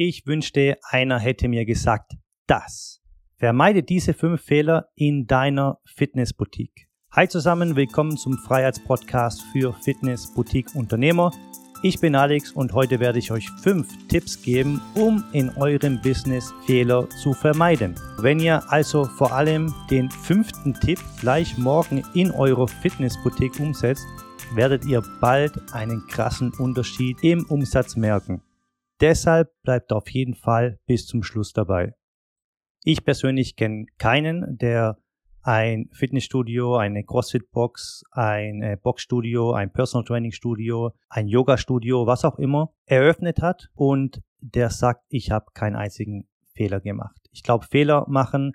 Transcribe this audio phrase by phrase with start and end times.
[0.00, 2.12] Ich wünschte, einer hätte mir gesagt,
[2.46, 3.00] das.
[3.36, 6.86] Vermeide diese fünf Fehler in deiner Fitnessboutique.
[7.10, 11.32] Hi zusammen, willkommen zum Freiheitspodcast für Fitness-Boutique-Unternehmer.
[11.82, 16.54] Ich bin Alex und heute werde ich euch fünf Tipps geben, um in eurem Business
[16.64, 17.96] Fehler zu vermeiden.
[18.20, 24.06] Wenn ihr also vor allem den fünften Tipp gleich morgen in eurer Fitnessboutique umsetzt,
[24.54, 28.42] werdet ihr bald einen krassen Unterschied im Umsatz merken.
[29.00, 31.94] Deshalb bleibt auf jeden Fall bis zum Schluss dabei.
[32.82, 34.98] Ich persönlich kenne keinen, der
[35.42, 42.38] ein Fitnessstudio, eine CrossFit-Box, ein äh, Boxstudio, ein Personal Training Studio, ein Yoga-Studio, was auch
[42.38, 47.20] immer, eröffnet hat und der sagt, ich habe keinen einzigen Fehler gemacht.
[47.30, 48.52] Ich glaube, Fehler machen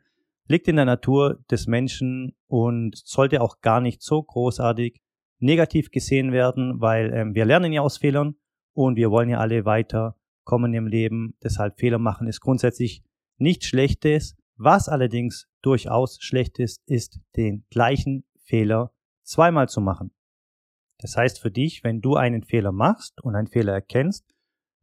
[0.47, 5.01] liegt in der Natur des Menschen und sollte auch gar nicht so großartig
[5.39, 8.35] negativ gesehen werden, weil ähm, wir lernen ja aus Fehlern
[8.73, 11.35] und wir wollen ja alle weiter kommen im Leben.
[11.43, 13.03] Deshalb Fehler machen ist grundsätzlich
[13.37, 14.35] nichts Schlechtes.
[14.55, 20.11] Was allerdings durchaus schlecht ist, ist den gleichen Fehler zweimal zu machen.
[20.99, 24.33] Das heißt für dich, wenn du einen Fehler machst und einen Fehler erkennst,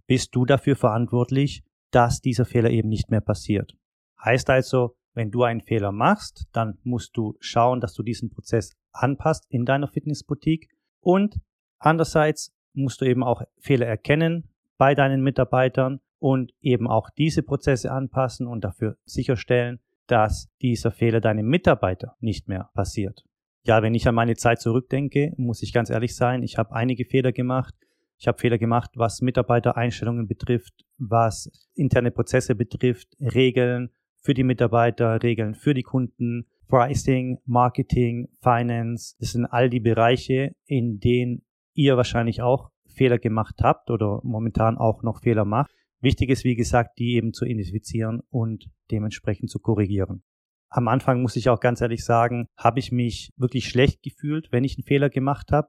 [0.07, 3.77] bist du dafür verantwortlich, dass dieser Fehler eben nicht mehr passiert.
[4.23, 8.73] Heißt also, wenn du einen Fehler machst, dann musst du schauen, dass du diesen Prozess
[8.93, 10.69] anpasst in deiner Fitnessboutique
[11.01, 11.41] und
[11.79, 14.49] andererseits musst du eben auch Fehler erkennen,
[14.81, 21.21] bei deinen Mitarbeitern und eben auch diese Prozesse anpassen und dafür sicherstellen, dass dieser Fehler
[21.21, 23.23] deinem Mitarbeiter nicht mehr passiert.
[23.63, 27.05] Ja, wenn ich an meine Zeit zurückdenke, muss ich ganz ehrlich sein, ich habe einige
[27.05, 27.75] Fehler gemacht.
[28.17, 33.91] Ich habe Fehler gemacht, was Mitarbeitereinstellungen betrifft, was interne Prozesse betrifft, Regeln
[34.23, 39.15] für die Mitarbeiter, Regeln für die Kunden, Pricing, Marketing, Finance.
[39.21, 41.43] Das sind all die Bereiche, in denen
[41.75, 45.71] ihr wahrscheinlich auch Fehler gemacht habt oder momentan auch noch Fehler macht.
[46.01, 50.23] Wichtig ist, wie gesagt, die eben zu identifizieren und dementsprechend zu korrigieren.
[50.69, 54.65] Am Anfang muss ich auch ganz ehrlich sagen, habe ich mich wirklich schlecht gefühlt, wenn
[54.65, 55.69] ich einen Fehler gemacht habe.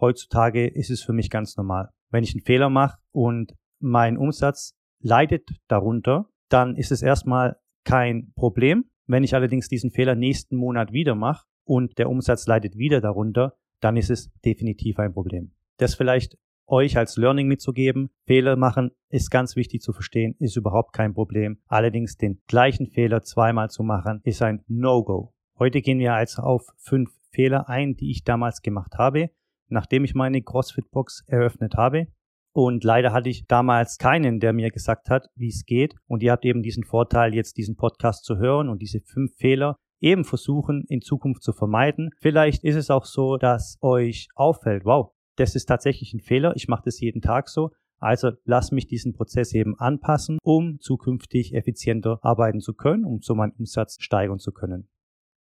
[0.00, 1.90] Heutzutage ist es für mich ganz normal.
[2.10, 8.32] Wenn ich einen Fehler mache und mein Umsatz leidet darunter, dann ist es erstmal kein
[8.34, 8.86] Problem.
[9.06, 13.54] Wenn ich allerdings diesen Fehler nächsten Monat wieder mache und der Umsatz leidet wieder darunter,
[13.80, 15.54] dann ist es definitiv ein Problem.
[15.76, 16.36] Das vielleicht
[16.68, 18.10] euch als Learning mitzugeben.
[18.26, 21.58] Fehler machen ist ganz wichtig zu verstehen, ist überhaupt kein Problem.
[21.66, 25.32] Allerdings den gleichen Fehler zweimal zu machen, ist ein No-Go.
[25.58, 29.30] Heute gehen wir also auf fünf Fehler ein, die ich damals gemacht habe,
[29.68, 32.06] nachdem ich meine CrossFit-Box eröffnet habe.
[32.52, 35.94] Und leider hatte ich damals keinen, der mir gesagt hat, wie es geht.
[36.06, 39.76] Und ihr habt eben diesen Vorteil, jetzt diesen Podcast zu hören und diese fünf Fehler
[40.00, 42.10] eben versuchen in Zukunft zu vermeiden.
[42.20, 46.68] Vielleicht ist es auch so, dass euch auffällt, wow, das ist tatsächlich ein Fehler, ich
[46.68, 47.70] mache das jeden Tag so.
[48.00, 53.34] Also lass mich diesen Prozess eben anpassen, um zukünftig effizienter arbeiten zu können, um so
[53.34, 54.88] meinen Umsatz steigern zu können.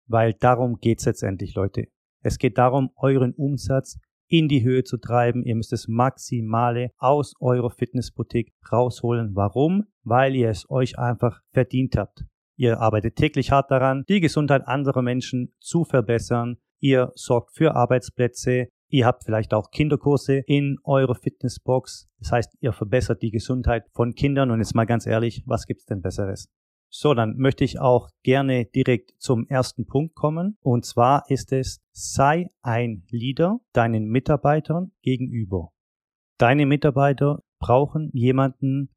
[0.07, 1.87] Weil darum geht's letztendlich, Leute.
[2.21, 5.43] Es geht darum, euren Umsatz in die Höhe zu treiben.
[5.43, 9.35] Ihr müsst das Maximale aus eurer Fitnessboutique rausholen.
[9.35, 9.85] Warum?
[10.03, 12.25] Weil ihr es euch einfach verdient habt.
[12.57, 16.57] Ihr arbeitet täglich hart daran, die Gesundheit anderer Menschen zu verbessern.
[16.79, 22.09] Ihr sorgt für Arbeitsplätze, Ihr habt vielleicht auch Kinderkurse in eurer Fitnessbox.
[22.19, 24.51] Das heißt, ihr verbessert die Gesundheit von Kindern.
[24.51, 26.49] Und jetzt mal ganz ehrlich, was gibt's denn Besseres?
[26.89, 30.57] So, dann möchte ich auch gerne direkt zum ersten Punkt kommen.
[30.59, 35.71] Und zwar ist es, sei ein Leader deinen Mitarbeitern gegenüber.
[36.37, 38.89] Deine Mitarbeiter brauchen jemanden,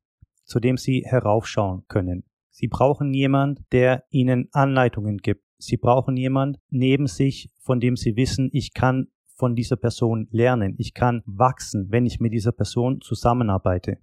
[0.42, 2.24] zu dem sie heraufschauen können.
[2.50, 5.44] Sie brauchen jemand, der ihnen Anleitungen gibt.
[5.58, 10.74] Sie brauchen jemand neben sich, von dem sie wissen, ich kann von dieser Person lernen.
[10.78, 13.98] Ich kann wachsen, wenn ich mit dieser Person zusammenarbeite.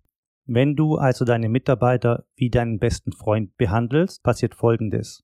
[0.45, 5.23] Wenn du also deine Mitarbeiter wie deinen besten Freund behandelst, passiert Folgendes.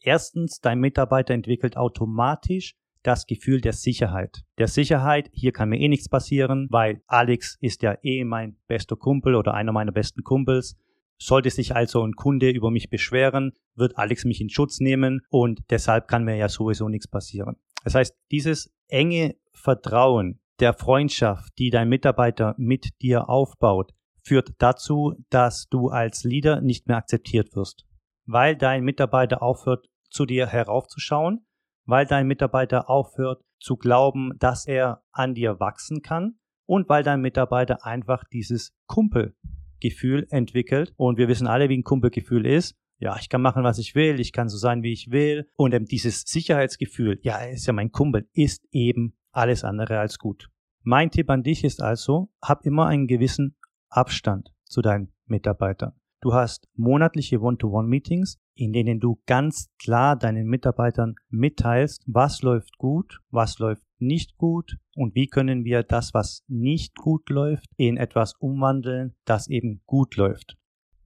[0.00, 4.42] Erstens, dein Mitarbeiter entwickelt automatisch das Gefühl der Sicherheit.
[4.58, 8.96] Der Sicherheit, hier kann mir eh nichts passieren, weil Alex ist ja eh mein bester
[8.96, 10.76] Kumpel oder einer meiner besten Kumpels.
[11.20, 15.60] Sollte sich also ein Kunde über mich beschweren, wird Alex mich in Schutz nehmen und
[15.70, 17.56] deshalb kann mir ja sowieso nichts passieren.
[17.84, 23.92] Das heißt, dieses enge Vertrauen der Freundschaft, die dein Mitarbeiter mit dir aufbaut,
[24.22, 27.86] führt dazu, dass du als Leader nicht mehr akzeptiert wirst,
[28.26, 31.46] weil dein Mitarbeiter aufhört, zu dir heraufzuschauen,
[31.84, 37.20] weil dein Mitarbeiter aufhört zu glauben, dass er an dir wachsen kann und weil dein
[37.20, 40.92] Mitarbeiter einfach dieses Kumpelgefühl entwickelt.
[40.96, 44.20] Und wir wissen alle, wie ein Kumpelgefühl ist ja, ich kann machen, was ich will,
[44.20, 45.48] ich kann so sein, wie ich will.
[45.56, 50.50] Und ähm, dieses Sicherheitsgefühl, ja, ist ja mein Kumpel, ist eben alles andere als gut.
[50.82, 53.56] Mein Tipp an dich ist also, hab immer einen gewissen
[53.88, 55.92] Abstand zu deinen Mitarbeitern.
[56.20, 63.20] Du hast monatliche One-to-One-Meetings, in denen du ganz klar deinen Mitarbeitern mitteilst, was läuft gut,
[63.30, 68.34] was läuft nicht gut und wie können wir das, was nicht gut läuft, in etwas
[68.40, 70.57] umwandeln, das eben gut läuft.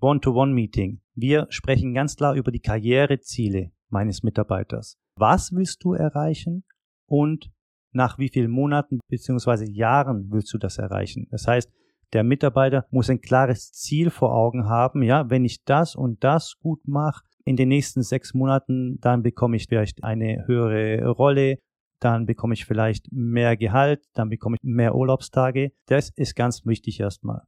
[0.03, 1.01] One-to-One-Meeting.
[1.15, 4.99] Wir sprechen ganz klar über die Karriereziele meines Mitarbeiters.
[5.15, 6.65] Was willst du erreichen
[7.07, 7.53] und
[7.93, 9.71] nach wie vielen Monaten bzw.
[9.71, 11.29] Jahren willst du das erreichen?
[11.31, 11.71] Das heißt,
[12.13, 15.03] der Mitarbeiter muss ein klares Ziel vor Augen haben.
[15.05, 19.57] Ja, wenn ich das und das gut mache, in den nächsten sechs Monaten, dann bekomme
[19.57, 21.59] ich vielleicht eine höhere Rolle,
[22.01, 25.71] dann bekomme ich vielleicht mehr Gehalt, dann bekomme ich mehr Urlaubstage.
[25.87, 27.43] Das ist ganz wichtig erstmal.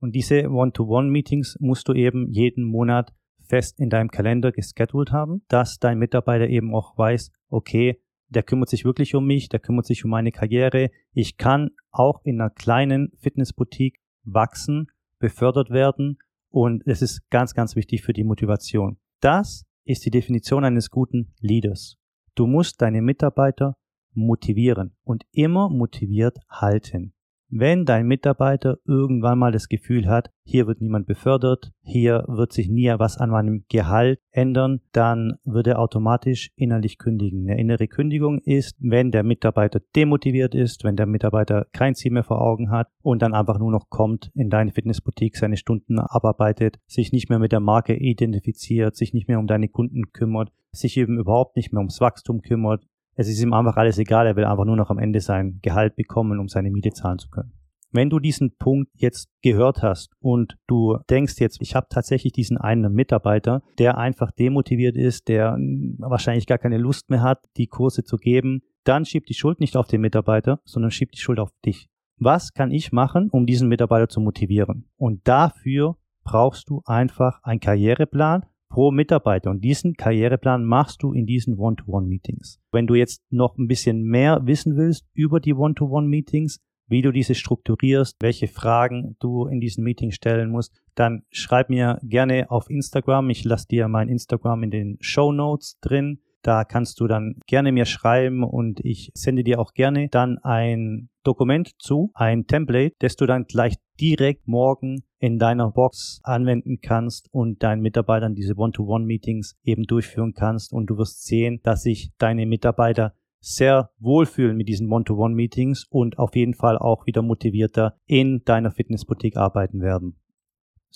[0.00, 3.12] Und diese One-to-One-Meetings musst du eben jeden Monat
[3.46, 8.68] fest in deinem Kalender geschedult haben, dass dein Mitarbeiter eben auch weiß, okay, der kümmert
[8.68, 10.90] sich wirklich um mich, der kümmert sich um meine Karriere.
[11.12, 14.88] Ich kann auch in einer kleinen Fitnessboutique wachsen,
[15.18, 16.18] befördert werden
[16.50, 18.98] und es ist ganz, ganz wichtig für die Motivation.
[19.20, 21.96] Das ist die Definition eines guten Leaders.
[22.34, 23.76] Du musst deine Mitarbeiter
[24.12, 27.12] motivieren und immer motiviert halten.
[27.48, 32.68] Wenn dein Mitarbeiter irgendwann mal das Gefühl hat, hier wird niemand befördert, hier wird sich
[32.68, 37.48] nie was an meinem Gehalt ändern, dann wird er automatisch innerlich kündigen.
[37.48, 42.24] Eine innere Kündigung ist, wenn der Mitarbeiter demotiviert ist, wenn der Mitarbeiter kein Ziel mehr
[42.24, 46.80] vor Augen hat und dann einfach nur noch kommt, in deine Fitnessboutique seine Stunden abarbeitet,
[46.86, 50.96] sich nicht mehr mit der Marke identifiziert, sich nicht mehr um deine Kunden kümmert, sich
[50.96, 52.84] eben überhaupt nicht mehr ums Wachstum kümmert,
[53.16, 55.96] es ist ihm einfach alles egal, er will einfach nur noch am Ende sein Gehalt
[55.96, 57.52] bekommen, um seine Miete zahlen zu können.
[57.92, 62.58] Wenn du diesen Punkt jetzt gehört hast und du denkst jetzt, ich habe tatsächlich diesen
[62.58, 65.56] einen Mitarbeiter, der einfach demotiviert ist, der
[65.98, 69.76] wahrscheinlich gar keine Lust mehr hat, die Kurse zu geben, dann schieb die Schuld nicht
[69.76, 71.88] auf den Mitarbeiter, sondern schieb die Schuld auf dich.
[72.18, 74.88] Was kann ich machen, um diesen Mitarbeiter zu motivieren?
[74.96, 79.50] Und dafür brauchst du einfach einen Karriereplan pro Mitarbeiter.
[79.50, 82.60] Und diesen Karriereplan machst du in diesen One-to-One-Meetings.
[82.72, 87.34] Wenn du jetzt noch ein bisschen mehr wissen willst über die One-to-One-Meetings, wie du diese
[87.34, 93.30] strukturierst, welche Fragen du in diesen Meetings stellen musst, dann schreib mir gerne auf Instagram.
[93.30, 96.20] Ich lasse dir mein Instagram in den Show Notes drin.
[96.46, 101.08] Da kannst du dann gerne mir schreiben und ich sende dir auch gerne dann ein
[101.24, 107.28] Dokument zu, ein Template, das du dann gleich direkt morgen in deiner Box anwenden kannst
[107.32, 112.46] und deinen Mitarbeitern diese One-to-One-Meetings eben durchführen kannst und du wirst sehen, dass sich deine
[112.46, 118.70] Mitarbeiter sehr wohlfühlen mit diesen One-to-One-Meetings und auf jeden Fall auch wieder motivierter in deiner
[118.70, 120.14] Fitnessboutique arbeiten werden.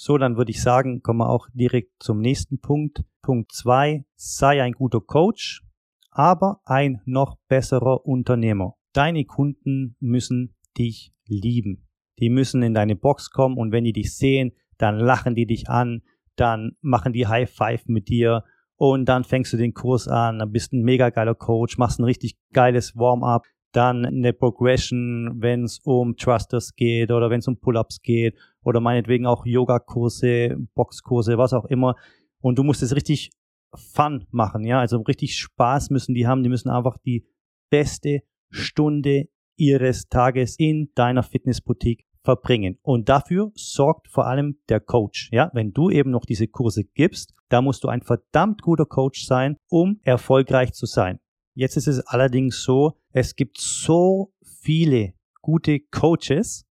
[0.02, 3.04] So, dann würde ich sagen, kommen wir auch direkt zum nächsten Punkt.
[3.20, 5.62] Punkt zwei: sei ein guter Coach,
[6.10, 8.76] aber ein noch besserer Unternehmer.
[8.94, 11.86] Deine Kunden müssen dich lieben.
[12.18, 15.68] Die müssen in deine Box kommen und wenn die dich sehen, dann lachen die dich
[15.68, 16.00] an,
[16.34, 18.44] dann machen die High Five mit dir
[18.76, 22.04] und dann fängst du den Kurs an, dann bist ein mega geiler Coach, machst ein
[22.04, 27.60] richtig geiles Warm-up, dann eine Progression, wenn es um Trusters geht oder wenn es um
[27.60, 28.34] Pull-ups geht
[28.64, 31.96] oder meinetwegen auch Yoga-Kurse, Boxkurse, was auch immer.
[32.40, 33.30] Und du musst es richtig
[33.72, 36.42] Fun machen, ja, also richtig Spaß müssen die haben.
[36.42, 37.24] Die müssen einfach die
[37.70, 38.20] beste
[38.50, 42.78] Stunde ihres Tages in deiner Fitnessboutique verbringen.
[42.82, 45.30] Und dafür sorgt vor allem der Coach.
[45.32, 49.24] Ja, wenn du eben noch diese Kurse gibst, da musst du ein verdammt guter Coach
[49.24, 51.20] sein, um erfolgreich zu sein.
[51.54, 56.64] Jetzt ist es allerdings so, es gibt so viele gute Coaches,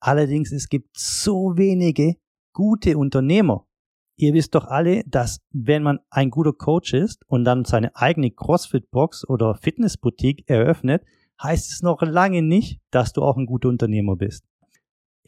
[0.00, 2.16] allerdings es gibt so wenige
[2.52, 3.66] gute Unternehmer.
[4.18, 8.30] Ihr wisst doch alle, dass wenn man ein guter Coach ist und dann seine eigene
[8.30, 11.04] CrossFit-Box oder Fitnessboutique eröffnet,
[11.42, 14.44] heißt es noch lange nicht, dass du auch ein guter Unternehmer bist.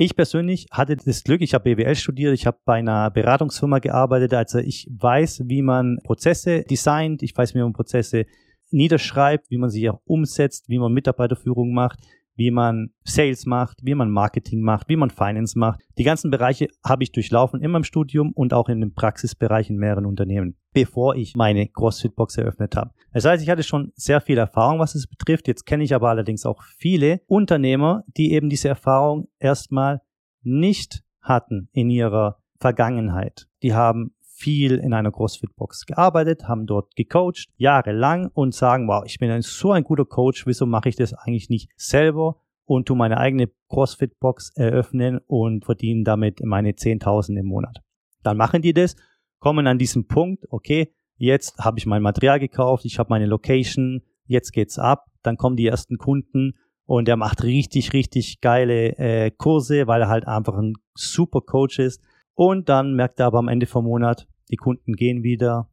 [0.00, 4.32] Ich persönlich hatte das Glück, ich habe BWL studiert, ich habe bei einer Beratungsfirma gearbeitet,
[4.32, 8.24] also ich weiß, wie man Prozesse designt, ich weiß, wie man Prozesse
[8.70, 11.98] niederschreibt, wie man sie auch umsetzt, wie man Mitarbeiterführung macht,
[12.38, 15.80] wie man Sales macht, wie man Marketing macht, wie man Finance macht.
[15.98, 19.76] Die ganzen Bereiche habe ich durchlaufen in meinem Studium und auch in dem Praxisbereich in
[19.76, 22.92] mehreren Unternehmen, bevor ich meine CrossFit-Box eröffnet habe.
[23.12, 25.48] Das heißt, ich hatte schon sehr viel Erfahrung, was es betrifft.
[25.48, 30.00] Jetzt kenne ich aber allerdings auch viele Unternehmer, die eben diese Erfahrung erstmal
[30.42, 33.48] nicht hatten in ihrer Vergangenheit.
[33.62, 39.18] Die haben viel in einer CrossFit-Box gearbeitet, haben dort gecoacht, jahrelang und sagen, wow, ich
[39.18, 42.94] bin ein, so ein guter Coach, wieso mache ich das eigentlich nicht selber und tu
[42.94, 47.78] meine eigene CrossFit-Box eröffnen und verdienen damit meine 10.000 im Monat.
[48.22, 48.94] Dann machen die das,
[49.40, 54.02] kommen an diesen Punkt, okay, jetzt habe ich mein Material gekauft, ich habe meine Location,
[54.26, 56.52] jetzt geht's ab, dann kommen die ersten Kunden
[56.84, 61.78] und er macht richtig, richtig geile äh, Kurse, weil er halt einfach ein super Coach
[61.78, 62.00] ist.
[62.38, 65.68] Und dann merkt er aber am Ende vom Monat, die Kunden gehen wieder,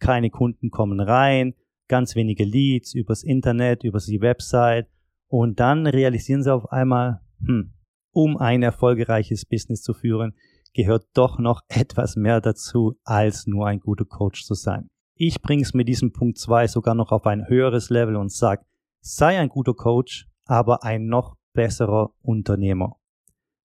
[0.00, 1.54] keine Kunden kommen rein,
[1.86, 4.88] ganz wenige Leads übers Internet, über die Website.
[5.28, 7.72] Und dann realisieren sie auf einmal, hm,
[8.10, 10.34] um ein erfolgreiches Business zu führen,
[10.74, 14.88] gehört doch noch etwas mehr dazu, als nur ein guter Coach zu sein.
[15.14, 18.64] Ich bringe es mit diesem Punkt 2 sogar noch auf ein höheres Level und sage,
[19.00, 22.97] sei ein guter Coach, aber ein noch besserer Unternehmer.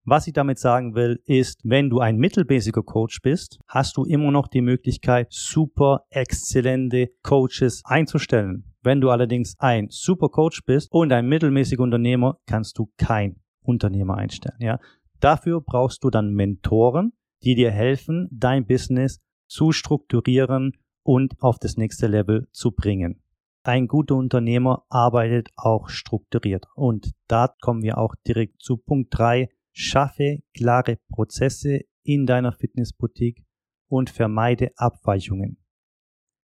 [0.05, 4.33] Was ich damit sagen will, ist, wenn du ein mittelmäßiger Coach bist, hast du immer
[4.33, 8.65] noch die Möglichkeit, super exzellente Coaches einzustellen.
[8.83, 14.17] Wenn du allerdings ein super Coach bist und ein mittelmäßiger Unternehmer, kannst du kein Unternehmer
[14.17, 14.59] einstellen.
[14.59, 14.81] Ja?
[15.21, 17.13] Dafür brauchst du dann Mentoren,
[17.45, 20.73] die dir helfen, dein Business zu strukturieren
[21.05, 23.23] und auf das nächste Level zu bringen.
[23.63, 26.67] Ein guter Unternehmer arbeitet auch strukturiert.
[26.75, 29.49] Und da kommen wir auch direkt zu Punkt 3.
[29.73, 33.45] Schaffe klare Prozesse in deiner Fitnessboutique
[33.89, 35.59] und vermeide Abweichungen.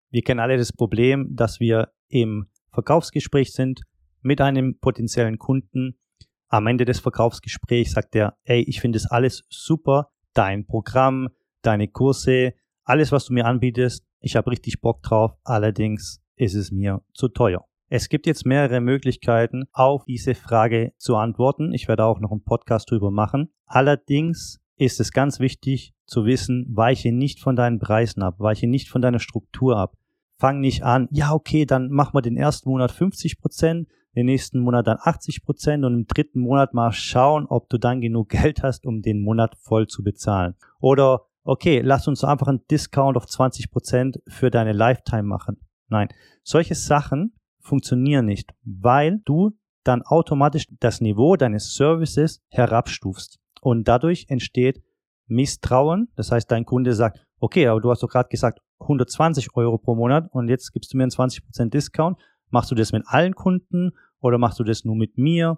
[0.10, 3.82] Wir kennen alle das Problem, dass wir im Verkaufsgespräch sind
[4.22, 6.00] mit einem potenziellen Kunden.
[6.48, 11.30] Am Ende des Verkaufsgesprächs sagt er, ey, ich finde es alles super, dein Programm,
[11.62, 12.54] deine Kurse,
[12.84, 17.28] alles, was du mir anbietest, ich habe richtig Bock drauf, allerdings ist es mir zu
[17.28, 17.68] teuer.
[17.90, 21.72] Es gibt jetzt mehrere Möglichkeiten, auf diese Frage zu antworten.
[21.72, 23.54] Ich werde auch noch einen Podcast drüber machen.
[23.66, 28.90] Allerdings ist es ganz wichtig zu wissen, weiche nicht von deinen Preisen ab, weiche nicht
[28.90, 29.96] von deiner Struktur ab.
[30.38, 34.60] Fang nicht an, ja, okay, dann machen wir den ersten Monat 50 Prozent, den nächsten
[34.60, 38.64] Monat dann 80 Prozent und im dritten Monat mal schauen, ob du dann genug Geld
[38.64, 40.56] hast, um den Monat voll zu bezahlen.
[40.82, 45.62] Oder, okay, lass uns einfach einen Discount auf 20 Prozent für deine Lifetime machen.
[45.88, 46.10] Nein,
[46.44, 47.37] solche Sachen
[47.68, 49.52] funktionieren nicht, weil du
[49.84, 53.40] dann automatisch das Niveau deines Services herabstufst.
[53.62, 54.82] Und dadurch entsteht
[55.28, 56.10] Misstrauen.
[56.16, 59.96] Das heißt, dein Kunde sagt, okay, aber du hast doch gerade gesagt 120 Euro pro
[59.96, 62.18] Monat und jetzt gibst du mir einen 20% Discount.
[62.50, 65.58] Machst du das mit allen Kunden oder machst du das nur mit mir?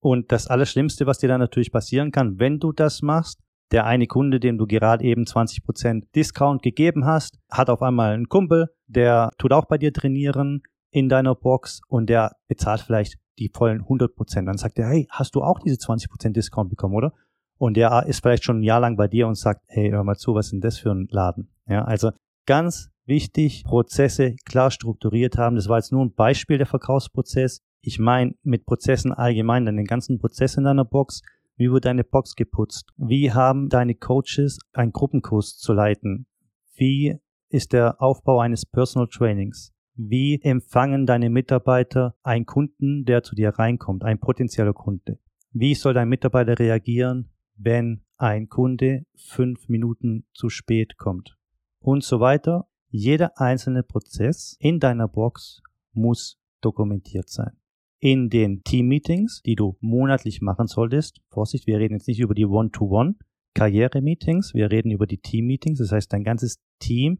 [0.00, 3.40] Und das Allerschlimmste, was dir dann natürlich passieren kann, wenn du das machst,
[3.70, 8.28] der eine Kunde, dem du gerade eben 20% Discount gegeben hast, hat auf einmal einen
[8.28, 13.50] Kumpel, der tut auch bei dir trainieren in deiner Box und der bezahlt vielleicht die
[13.52, 14.44] vollen 100%.
[14.44, 17.12] Dann sagt er, hey, hast du auch diese 20% Discount bekommen, oder?
[17.58, 20.16] Und der ist vielleicht schon ein Jahr lang bei dir und sagt, hey, hör mal
[20.16, 21.52] zu, was ist denn das für ein Laden?
[21.66, 22.10] Ja, also
[22.46, 25.56] ganz wichtig, Prozesse klar strukturiert haben.
[25.56, 27.60] Das war jetzt nur ein Beispiel der Verkaufsprozess.
[27.82, 31.22] Ich meine mit Prozessen allgemein, dann den ganzen Prozess in deiner Box,
[31.56, 32.90] wie wird deine Box geputzt?
[32.96, 36.26] Wie haben deine Coaches einen Gruppenkurs zu leiten?
[36.74, 37.18] Wie
[37.50, 39.70] ist der Aufbau eines Personal Trainings?
[40.02, 45.18] Wie empfangen deine Mitarbeiter einen Kunden, der zu dir reinkommt, ein potenzieller Kunde?
[45.52, 51.36] Wie soll dein Mitarbeiter reagieren, wenn ein Kunde fünf Minuten zu spät kommt?
[51.80, 52.66] Und so weiter.
[52.88, 55.60] Jeder einzelne Prozess in deiner Box
[55.92, 57.52] muss dokumentiert sein
[57.98, 61.20] in den Team-Meetings, die du monatlich machen solltest.
[61.28, 63.16] Vorsicht, wir reden jetzt nicht über die One-to-One
[63.52, 65.78] Karriere-Meetings, wir reden über die Team-Meetings.
[65.78, 67.18] Das heißt, dein ganzes Team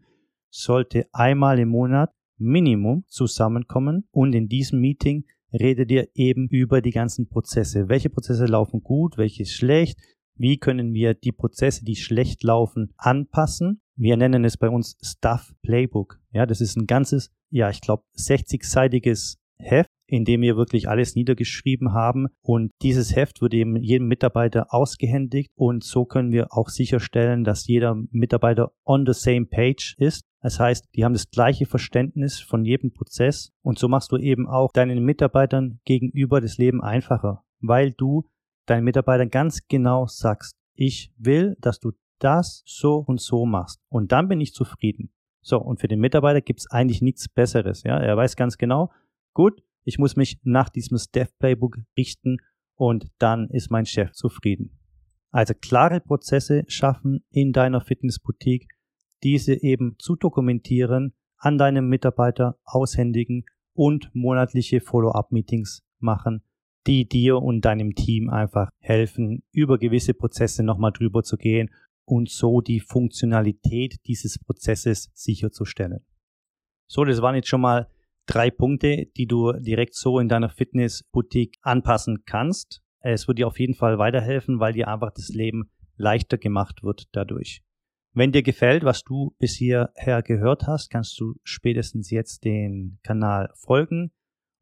[0.48, 2.10] sollte einmal im Monat
[2.40, 7.88] Minimum zusammenkommen und in diesem Meeting redet ihr eben über die ganzen Prozesse.
[7.88, 9.98] Welche Prozesse laufen gut, welche schlecht?
[10.36, 13.82] Wie können wir die Prozesse, die schlecht laufen, anpassen?
[13.96, 16.18] Wir nennen es bei uns Stuff Playbook.
[16.32, 21.14] Ja, das ist ein ganzes, ja, ich glaube, 60-seitiges Heft, in dem wir wirklich alles
[21.14, 22.28] niedergeschrieben haben.
[22.40, 25.50] Und dieses Heft wird eben jedem Mitarbeiter ausgehändigt.
[25.54, 30.24] Und so können wir auch sicherstellen, dass jeder Mitarbeiter on the same page ist.
[30.42, 33.52] Das heißt, die haben das gleiche Verständnis von jedem Prozess.
[33.62, 38.28] Und so machst du eben auch deinen Mitarbeitern gegenüber das Leben einfacher, weil du
[38.66, 43.80] deinen Mitarbeitern ganz genau sagst, ich will, dass du das so und so machst.
[43.88, 45.12] Und dann bin ich zufrieden.
[45.42, 47.82] So, und für den Mitarbeiter gibt es eigentlich nichts Besseres.
[47.82, 48.90] Ja, er weiß ganz genau,
[49.34, 52.38] gut, ich muss mich nach diesem Dev Playbook richten
[52.76, 54.78] und dann ist mein Chef zufrieden.
[55.30, 58.68] Also klare Prozesse schaffen in deiner Fitnessboutique,
[59.22, 66.42] diese eben zu dokumentieren, an deinem Mitarbeiter aushändigen und monatliche Follow-up-Meetings machen,
[66.86, 71.70] die dir und deinem Team einfach helfen, über gewisse Prozesse nochmal drüber zu gehen
[72.04, 76.04] und so die Funktionalität dieses Prozesses sicherzustellen.
[76.88, 77.88] So, das waren jetzt schon mal
[78.26, 82.82] drei Punkte, die du direkt so in deiner Fitnessboutique anpassen kannst.
[83.00, 87.08] Es wird dir auf jeden Fall weiterhelfen, weil dir einfach das Leben leichter gemacht wird
[87.12, 87.62] dadurch.
[88.12, 93.50] Wenn dir gefällt, was du bis hierher gehört hast, kannst du spätestens jetzt den Kanal
[93.54, 94.12] folgen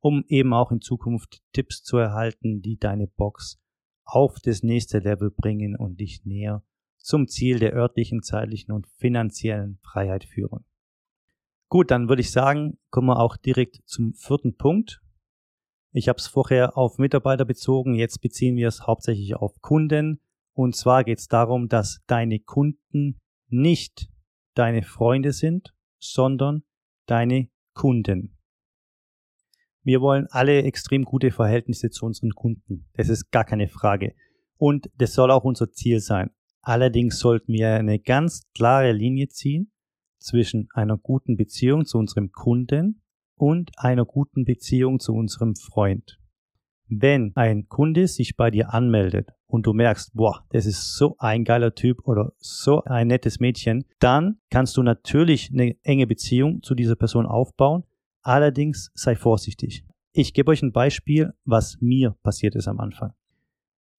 [0.00, 3.58] um eben auch in Zukunft Tipps zu erhalten, die deine Box
[4.04, 6.62] auf das nächste Level bringen und dich näher
[6.96, 10.64] zum Ziel der örtlichen, zeitlichen und finanziellen Freiheit führen.
[11.68, 15.02] Gut, dann würde ich sagen, kommen wir auch direkt zum vierten Punkt.
[15.92, 20.20] Ich habe es vorher auf Mitarbeiter bezogen, jetzt beziehen wir es hauptsächlich auf Kunden.
[20.52, 24.08] Und zwar geht es darum, dass deine Kunden nicht
[24.54, 26.62] deine Freunde sind, sondern
[27.06, 28.36] deine Kunden.
[29.82, 32.86] Wir wollen alle extrem gute Verhältnisse zu unseren Kunden.
[32.94, 34.14] Das ist gar keine Frage.
[34.56, 36.30] Und das soll auch unser Ziel sein.
[36.60, 39.72] Allerdings sollten wir eine ganz klare Linie ziehen
[40.18, 43.02] zwischen einer guten Beziehung zu unserem Kunden
[43.36, 46.17] und einer guten Beziehung zu unserem Freund.
[46.88, 51.44] Wenn ein Kunde sich bei dir anmeldet und du merkst, boah, das ist so ein
[51.44, 56.74] geiler Typ oder so ein nettes Mädchen, dann kannst du natürlich eine enge Beziehung zu
[56.74, 57.84] dieser Person aufbauen.
[58.22, 59.84] Allerdings sei vorsichtig.
[60.12, 63.12] Ich gebe euch ein Beispiel, was mir passiert ist am Anfang.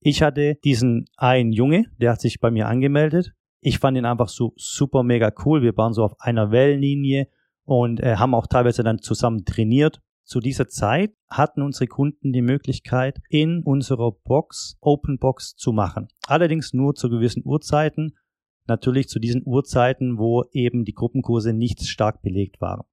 [0.01, 3.34] Ich hatte diesen einen Junge, der hat sich bei mir angemeldet.
[3.62, 5.62] Ich fand ihn einfach so super mega cool.
[5.62, 7.27] Wir waren so auf einer Wellenlinie
[7.65, 10.01] und äh, haben auch teilweise dann zusammen trainiert.
[10.29, 16.07] Zu dieser Zeit hatten unsere Kunden die Möglichkeit, in unserer Box Open Box zu machen.
[16.27, 18.15] Allerdings nur zu gewissen Uhrzeiten.
[18.67, 22.83] Natürlich zu diesen Uhrzeiten, wo eben die Gruppenkurse nicht stark belegt waren.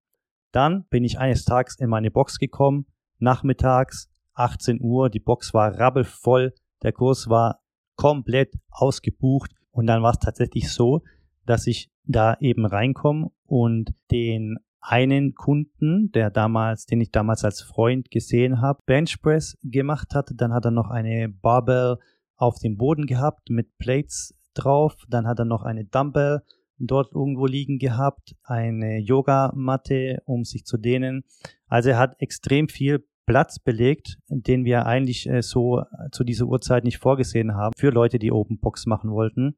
[0.51, 2.87] Dann bin ich eines Tages in meine Box gekommen,
[3.19, 7.61] nachmittags, 18 Uhr, die Box war rabbelvoll, der Kurs war
[7.97, 11.03] komplett ausgebucht und dann war es tatsächlich so,
[11.45, 14.57] dass ich da eben reinkomme und den
[14.89, 20.31] einen Kunden, der damals, den ich damals als Freund gesehen habe, Benchpress gemacht hat.
[20.35, 21.97] Dann hat er noch eine Barbell
[22.37, 24.95] auf dem Boden gehabt mit Plates drauf.
[25.09, 26.43] Dann hat er noch eine Dumbbell
[26.79, 31.25] dort irgendwo liegen gehabt, eine Yogamatte, um sich zu dehnen.
[31.67, 36.85] Also er hat extrem viel Platz belegt, den wir eigentlich äh, so zu dieser Uhrzeit
[36.85, 39.57] nicht vorgesehen haben für Leute, die Open Box machen wollten.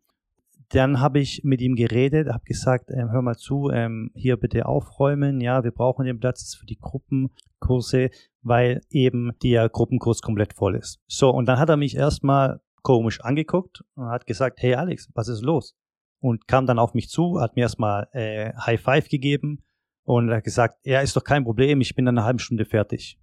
[0.70, 4.66] Dann habe ich mit ihm geredet, habe gesagt, ähm, hör mal zu, ähm, hier bitte
[4.66, 8.10] aufräumen, ja, wir brauchen den Platz für die Gruppenkurse,
[8.42, 11.00] weil eben der Gruppenkurs komplett voll ist.
[11.06, 15.28] So, und dann hat er mich erstmal komisch angeguckt und hat gesagt, hey Alex, was
[15.28, 15.74] ist los?
[16.20, 19.62] Und kam dann auf mich zu, hat mir erstmal äh, High Five gegeben
[20.02, 23.18] und hat gesagt, ja, ist doch kein Problem, ich bin in einer halben Stunde fertig.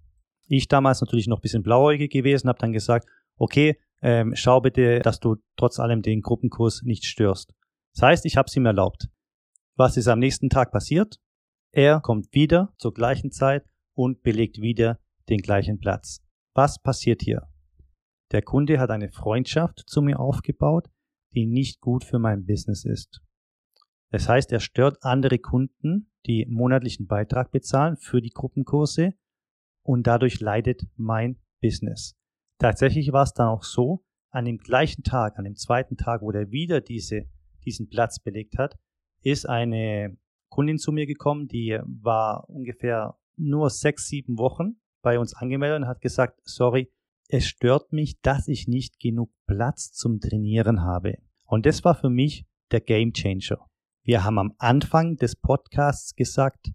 [0.48, 3.06] Ich damals natürlich noch ein bisschen blauäugig gewesen, habe dann gesagt,
[3.36, 7.54] okay, ähm, schau bitte, dass du trotz allem den Gruppenkurs nicht störst.
[7.94, 9.08] Das heißt, ich habe es ihm erlaubt.
[9.76, 11.18] Was ist am nächsten Tag passiert?
[11.72, 16.22] Er kommt wieder zur gleichen Zeit und belegt wieder den gleichen Platz.
[16.54, 17.48] Was passiert hier?
[18.32, 20.88] Der Kunde hat eine Freundschaft zu mir aufgebaut,
[21.34, 23.20] die nicht gut für mein Business ist.
[24.10, 29.14] Das heißt, er stört andere Kunden, die monatlichen Beitrag bezahlen für die Gruppenkurse
[29.82, 32.16] und dadurch leidet mein Business.
[32.58, 36.30] Tatsächlich war es dann auch so, an dem gleichen Tag, an dem zweiten Tag, wo
[36.30, 37.24] der wieder diese,
[37.64, 38.76] diesen Platz belegt hat,
[39.22, 40.16] ist eine
[40.50, 45.88] Kundin zu mir gekommen, die war ungefähr nur sechs, sieben Wochen bei uns angemeldet und
[45.88, 46.92] hat gesagt, sorry,
[47.28, 51.18] es stört mich, dass ich nicht genug Platz zum Trainieren habe.
[51.44, 53.66] Und das war für mich der Game Changer.
[54.02, 56.70] Wir haben am Anfang des Podcasts gesagt,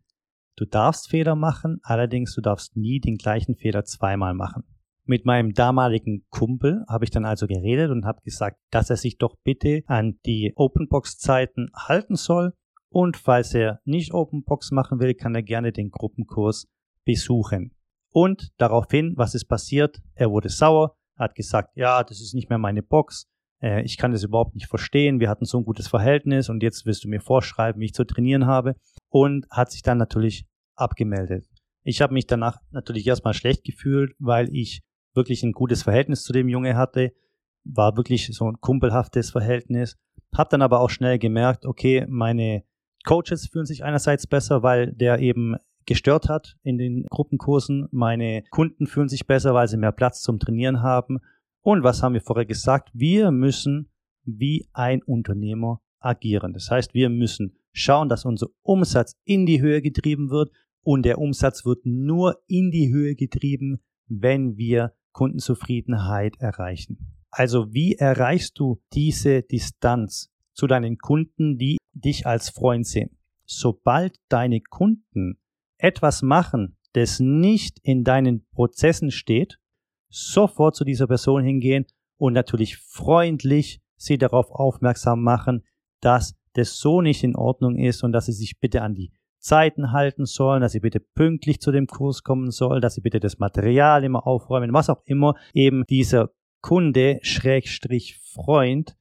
[0.61, 4.63] Du darfst Fehler machen, allerdings du darfst nie den gleichen Fehler zweimal machen.
[5.11, 9.17] Mit meinem damaligen Kumpel habe ich dann also geredet und habe gesagt, dass er sich
[9.17, 12.53] doch bitte an die Openbox-Zeiten halten soll
[12.87, 16.69] und falls er nicht Openbox machen will, kann er gerne den Gruppenkurs
[17.03, 17.75] besuchen.
[18.13, 20.01] Und daraufhin, was ist passiert?
[20.15, 23.27] Er wurde sauer, hat gesagt, ja, das ist nicht mehr meine Box,
[23.61, 26.85] äh, ich kann das überhaupt nicht verstehen, wir hatten so ein gutes Verhältnis und jetzt
[26.85, 28.75] willst du mir vorschreiben, wie ich zu trainieren habe
[29.09, 30.45] und hat sich dann natürlich
[30.77, 31.45] abgemeldet.
[31.83, 36.33] Ich habe mich danach natürlich erstmal schlecht gefühlt, weil ich wirklich ein gutes Verhältnis zu
[36.33, 37.13] dem Junge hatte,
[37.63, 39.97] war wirklich so ein kumpelhaftes Verhältnis,
[40.35, 42.63] habe dann aber auch schnell gemerkt, okay, meine
[43.05, 48.87] Coaches fühlen sich einerseits besser, weil der eben gestört hat in den Gruppenkursen, meine Kunden
[48.87, 51.19] fühlen sich besser, weil sie mehr Platz zum Trainieren haben
[51.61, 52.89] und was haben wir vorher gesagt?
[52.93, 53.89] Wir müssen
[54.23, 56.53] wie ein Unternehmer agieren.
[56.53, 60.51] Das heißt, wir müssen schauen, dass unser Umsatz in die Höhe getrieben wird
[60.83, 67.21] und der Umsatz wird nur in die Höhe getrieben, wenn wir Kundenzufriedenheit erreichen.
[67.29, 73.17] Also wie erreichst du diese Distanz zu deinen Kunden, die dich als Freund sehen?
[73.45, 75.39] Sobald deine Kunden
[75.77, 79.59] etwas machen, das nicht in deinen Prozessen steht,
[80.09, 81.85] sofort zu dieser Person hingehen
[82.17, 85.63] und natürlich freundlich sie darauf aufmerksam machen,
[86.01, 89.91] dass das so nicht in Ordnung ist und dass sie sich bitte an die Zeiten
[89.91, 93.39] halten sollen, dass sie bitte pünktlich zu dem Kurs kommen sollen, dass sie bitte das
[93.39, 96.29] Material immer aufräumen, was auch immer eben dieser
[96.61, 98.95] Kunde, Schrägstrich Freund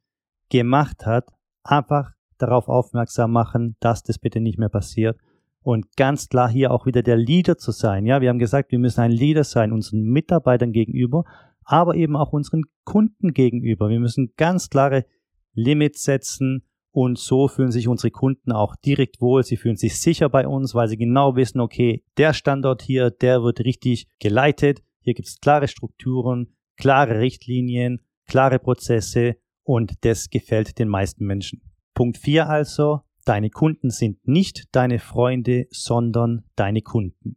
[0.48, 1.28] gemacht hat,
[1.62, 5.18] einfach darauf aufmerksam machen, dass das bitte nicht mehr passiert.
[5.62, 8.06] Und ganz klar hier auch wieder der Leader zu sein.
[8.06, 11.24] Ja, wir haben gesagt, wir müssen ein Leader sein, unseren Mitarbeitern gegenüber,
[11.64, 13.90] aber eben auch unseren Kunden gegenüber.
[13.90, 15.04] Wir müssen ganz klare
[15.52, 19.42] Limits setzen, und so fühlen sich unsere Kunden auch direkt wohl.
[19.44, 23.42] Sie fühlen sich sicher bei uns, weil sie genau wissen, okay, der Standort hier, der
[23.42, 24.82] wird richtig geleitet.
[25.00, 31.62] Hier gibt es klare Strukturen, klare Richtlinien, klare Prozesse und das gefällt den meisten Menschen.
[31.94, 37.36] Punkt 4 also, deine Kunden sind nicht deine Freunde, sondern deine Kunden.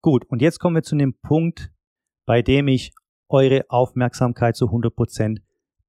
[0.00, 1.70] Gut, und jetzt kommen wir zu dem Punkt,
[2.24, 2.92] bei dem ich
[3.28, 5.40] eure Aufmerksamkeit zu 100%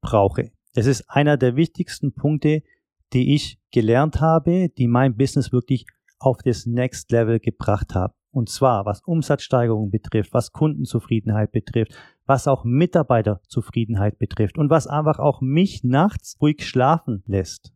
[0.02, 0.52] brauche.
[0.73, 2.63] Das ist einer der wichtigsten Punkte,
[3.13, 5.86] die ich gelernt habe, die mein Business wirklich
[6.19, 8.13] auf das Next Level gebracht haben.
[8.32, 11.93] Und zwar, was Umsatzsteigerung betrifft, was Kundenzufriedenheit betrifft,
[12.25, 17.73] was auch Mitarbeiterzufriedenheit betrifft und was einfach auch mich nachts ruhig schlafen lässt.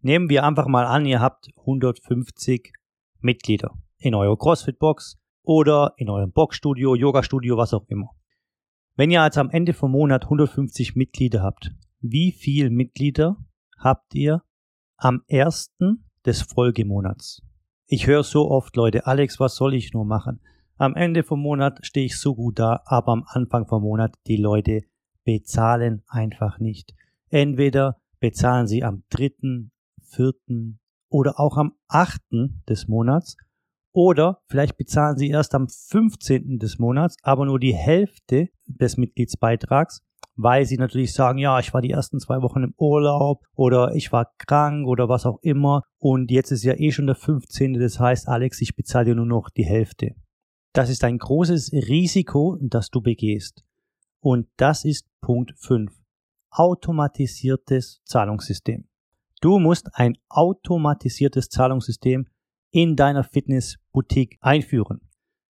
[0.00, 2.72] Nehmen wir einfach mal an, ihr habt 150
[3.20, 8.10] Mitglieder in eurer CrossFit-Box oder in eurem Boxstudio, Yoga-Studio, was auch immer.
[8.96, 11.72] Wenn ihr also am Ende vom Monat 150 Mitglieder habt,
[12.06, 13.38] wie viel Mitglieder
[13.78, 14.42] habt ihr
[14.98, 17.42] am ersten des Folgemonats?
[17.86, 20.40] Ich höre so oft Leute, Alex, was soll ich nur machen?
[20.76, 24.36] Am Ende vom Monat stehe ich so gut da, aber am Anfang vom Monat die
[24.36, 24.82] Leute
[25.24, 26.94] bezahlen einfach nicht.
[27.30, 33.38] Entweder bezahlen sie am dritten, vierten oder auch am achten des Monats
[33.92, 36.58] oder vielleicht bezahlen sie erst am 15.
[36.58, 40.02] des Monats, aber nur die Hälfte des Mitgliedsbeitrags
[40.36, 44.12] weil sie natürlich sagen, ja, ich war die ersten zwei Wochen im Urlaub oder ich
[44.12, 47.74] war krank oder was auch immer und jetzt ist ja eh schon der 15.
[47.74, 50.14] Das heißt, Alex, ich bezahle dir nur noch die Hälfte.
[50.72, 53.64] Das ist ein großes Risiko, das du begehst.
[54.20, 55.92] Und das ist Punkt 5.
[56.50, 58.88] Automatisiertes Zahlungssystem.
[59.40, 62.26] Du musst ein automatisiertes Zahlungssystem
[62.70, 65.00] in deiner Fitnessboutique einführen.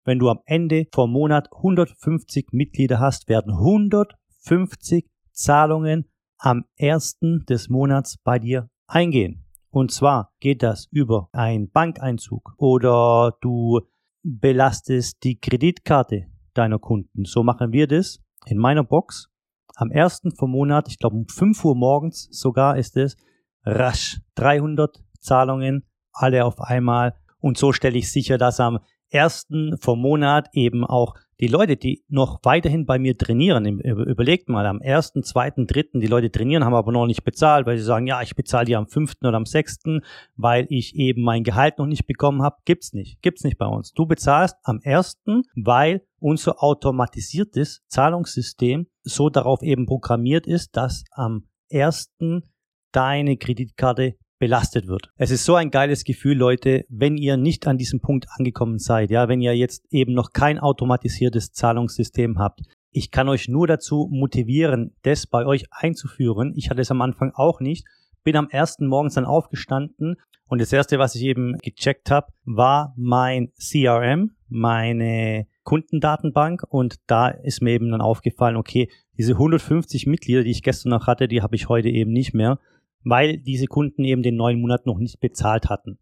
[0.04, 7.44] Wenn du am Ende vom Monat 150 Mitglieder hast, werden 100 50 Zahlungen am ersten
[7.46, 9.44] des Monats bei dir eingehen.
[9.70, 13.80] Und zwar geht das über einen Bankeinzug oder du
[14.22, 17.24] belastest die Kreditkarte deiner Kunden.
[17.24, 19.28] So machen wir das in meiner Box.
[19.74, 23.16] Am ersten vom Monat, ich glaube um 5 Uhr morgens sogar ist es,
[23.64, 27.14] rasch 300 Zahlungen, alle auf einmal.
[27.38, 28.78] Und so stelle ich sicher, dass am
[29.08, 34.66] ersten vom Monat eben auch die Leute, die noch weiterhin bei mir trainieren, überlegt mal,
[34.66, 38.06] am ersten, zweiten, dritten, die Leute trainieren, haben aber noch nicht bezahlt, weil sie sagen,
[38.06, 40.02] ja, ich bezahle die am fünften oder am sechsten,
[40.36, 42.56] weil ich eben mein Gehalt noch nicht bekommen habe.
[42.64, 43.20] Gibt's nicht.
[43.22, 43.92] Gibt's nicht bei uns.
[43.92, 51.48] Du bezahlst am ersten, weil unser automatisiertes Zahlungssystem so darauf eben programmiert ist, dass am
[51.68, 52.44] ersten
[52.92, 55.10] deine Kreditkarte belastet wird.
[55.16, 59.10] Es ist so ein geiles Gefühl, Leute, wenn ihr nicht an diesem Punkt angekommen seid,
[59.10, 62.62] ja, wenn ihr jetzt eben noch kein automatisiertes Zahlungssystem habt.
[62.90, 66.52] Ich kann euch nur dazu motivieren, das bei euch einzuführen.
[66.56, 67.84] Ich hatte es am Anfang auch nicht.
[68.22, 70.16] Bin am ersten Morgens dann aufgestanden
[70.46, 77.28] und das erste, was ich eben gecheckt habe, war mein CRM, meine Kundendatenbank und da
[77.28, 81.40] ist mir eben dann aufgefallen, okay, diese 150 Mitglieder, die ich gestern noch hatte, die
[81.42, 82.58] habe ich heute eben nicht mehr
[83.04, 85.98] weil diese Kunden eben den neuen Monat noch nicht bezahlt hatten.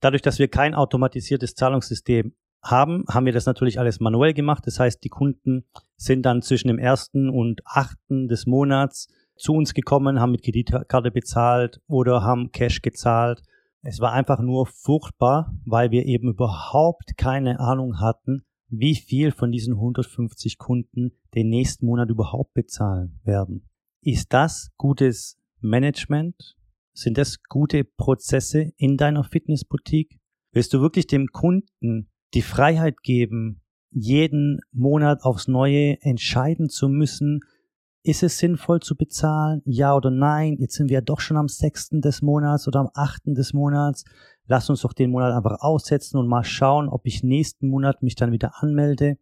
[0.00, 4.66] Dadurch, dass wir kein automatisiertes Zahlungssystem haben, haben wir das natürlich alles manuell gemacht.
[4.66, 5.64] Das heißt, die Kunden
[5.96, 11.10] sind dann zwischen dem ersten und achten des Monats zu uns gekommen, haben mit Kreditkarte
[11.10, 13.42] bezahlt oder haben Cash gezahlt.
[13.82, 19.52] Es war einfach nur furchtbar, weil wir eben überhaupt keine Ahnung hatten, wie viel von
[19.52, 23.68] diesen 150 Kunden den nächsten Monat überhaupt bezahlen werden.
[24.02, 26.56] Ist das gutes Management?
[26.92, 30.18] Sind das gute Prozesse in deiner Fitnessboutique?
[30.52, 37.40] Willst du wirklich dem Kunden die Freiheit geben, jeden Monat aufs Neue entscheiden zu müssen,
[38.02, 39.60] ist es sinnvoll zu bezahlen?
[39.64, 40.56] Ja oder nein?
[40.58, 44.04] Jetzt sind wir ja doch schon am sechsten des Monats oder am achten des Monats.
[44.46, 48.14] Lass uns doch den Monat einfach aussetzen und mal schauen, ob ich nächsten Monat mich
[48.14, 49.18] dann wieder anmelde.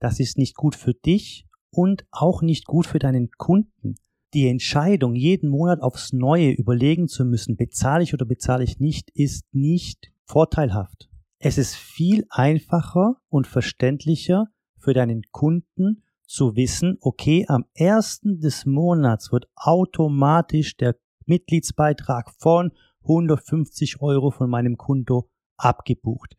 [0.00, 3.94] Das ist nicht gut für dich und auch nicht gut für deinen Kunden
[4.36, 9.08] die Entscheidung, jeden Monat aufs Neue überlegen zu müssen, bezahle ich oder bezahle ich nicht,
[9.14, 11.08] ist nicht vorteilhaft.
[11.38, 18.66] Es ist viel einfacher und verständlicher für deinen Kunden zu wissen, okay, am ersten des
[18.66, 22.72] Monats wird automatisch der Mitgliedsbeitrag von
[23.04, 26.36] 150 Euro von meinem Konto abgebucht.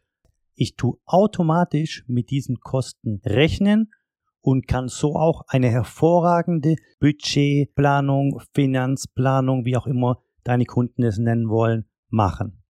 [0.54, 3.90] Ich tue automatisch mit diesen Kosten rechnen
[4.48, 11.50] und kann so auch eine hervorragende Budgetplanung, Finanzplanung, wie auch immer deine Kunden es nennen
[11.50, 12.64] wollen, machen.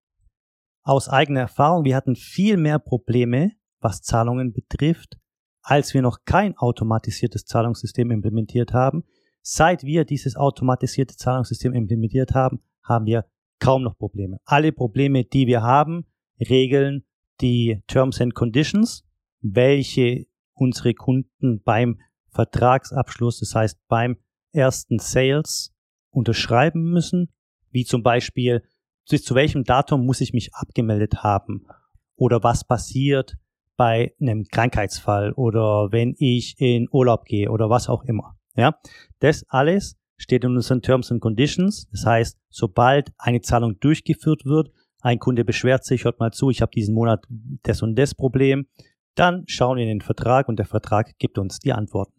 [0.82, 5.20] Aus eigener Erfahrung, wir hatten viel mehr Probleme, was Zahlungen betrifft,
[5.62, 9.04] als wir noch kein automatisiertes Zahlungssystem implementiert haben.
[9.44, 13.26] Seit wir dieses automatisierte Zahlungssystem implementiert haben, haben wir
[13.60, 14.40] kaum noch Probleme.
[14.46, 16.08] Alle Probleme, die wir haben,
[16.40, 17.06] regeln
[17.40, 19.08] die Terms and Conditions,
[19.42, 20.26] welche
[20.58, 24.17] unsere Kunden beim Vertragsabschluss, das heißt beim
[24.52, 25.74] ersten Sales
[26.12, 27.34] unterschreiben müssen,
[27.72, 28.63] wie zum Beispiel,
[29.10, 31.65] bis zu welchem Datum muss ich mich abgemeldet haben
[32.15, 33.38] oder was passiert
[33.78, 38.36] bei einem Krankheitsfall oder wenn ich in Urlaub gehe oder was auch immer.
[38.56, 38.80] Ja,
[39.20, 41.88] das alles steht in unseren Terms and Conditions.
[41.91, 46.62] Das heißt, sobald eine Zahlung durchgeführt wird, ein Kunde beschwert sich, hört mal zu, ich
[46.62, 47.26] habe diesen Monat
[47.63, 48.67] das und das Problem,
[49.19, 52.13] dann schauen wir in den Vertrag und der Vertrag gibt uns die Antworten.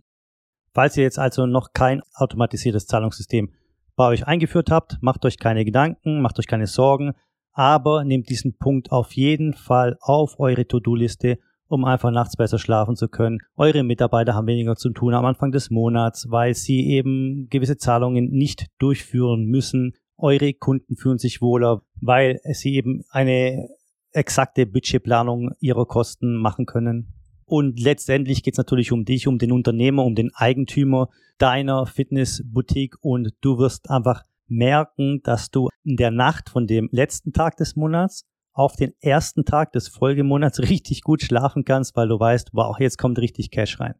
[0.72, 3.52] Falls ihr jetzt also noch kein automatisiertes Zahlungssystem
[3.96, 7.14] bei euch eingeführt habt, macht euch keine Gedanken, macht euch keine Sorgen,
[7.52, 12.96] aber nehmt diesen Punkt auf jeden Fall auf eure To-Do-Liste, um einfach nachts besser schlafen
[12.96, 13.40] zu können.
[13.56, 18.30] Eure Mitarbeiter haben weniger zu tun am Anfang des Monats, weil sie eben gewisse Zahlungen
[18.30, 19.94] nicht durchführen müssen.
[20.16, 23.68] Eure Kunden fühlen sich wohler, weil sie eben eine
[24.12, 27.12] exakte Budgetplanung ihrer Kosten machen können.
[27.44, 32.96] Und letztendlich geht es natürlich um dich, um den Unternehmer, um den Eigentümer deiner Fitnessboutique
[33.00, 37.76] und du wirst einfach merken, dass du in der Nacht von dem letzten Tag des
[37.76, 42.78] Monats auf den ersten Tag des Folgemonats richtig gut schlafen kannst, weil du weißt, wow,
[42.78, 43.94] jetzt kommt richtig Cash rein.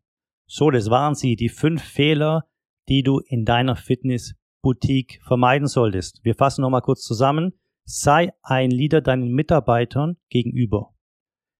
[0.47, 2.45] So, das waren sie, die fünf Fehler,
[2.89, 6.21] die du in deiner Fitnessboutique vermeiden solltest.
[6.25, 7.53] Wir fassen nochmal kurz zusammen.
[7.91, 10.95] Sei ein Leader deinen Mitarbeitern gegenüber.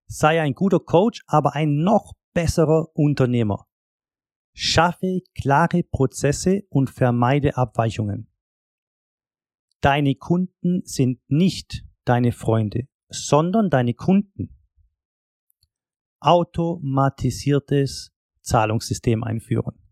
[0.09, 3.67] Sei ein guter Coach, aber ein noch besserer Unternehmer.
[4.53, 8.31] Schaffe klare Prozesse und vermeide Abweichungen.
[9.81, 14.55] Deine Kunden sind nicht deine Freunde, sondern deine Kunden.
[16.21, 18.13] Automatisiertes
[18.43, 19.83] Zahlungssystem einführen.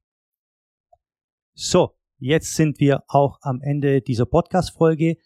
[1.54, 5.16] So, jetzt sind wir auch am Ende dieser Podcast-Folge.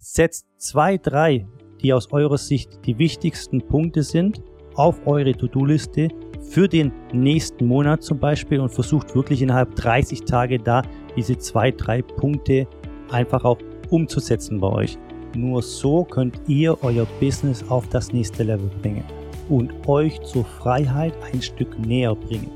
[0.00, 1.44] Setzt zwei, drei,
[1.82, 4.40] die aus eurer Sicht die wichtigsten Punkte sind,
[4.76, 6.06] auf eure To-Do-Liste
[6.40, 10.82] für den nächsten Monat zum Beispiel und versucht wirklich innerhalb 30 Tage da
[11.16, 12.68] diese zwei, drei Punkte
[13.10, 13.58] einfach auch
[13.90, 14.96] umzusetzen bei euch.
[15.34, 19.04] Nur so könnt ihr euer Business auf das nächste Level bringen
[19.48, 22.52] und euch zur Freiheit ein Stück näher bringen.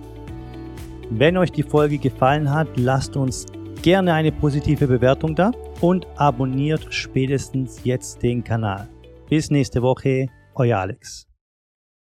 [1.11, 3.47] Wenn euch die Folge gefallen hat, lasst uns
[3.83, 8.89] gerne eine positive Bewertung da und abonniert spätestens jetzt den Kanal.
[9.29, 11.32] Bis nächste Woche, euer Alex.